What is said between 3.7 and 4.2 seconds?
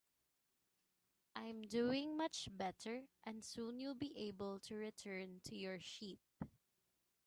you'll be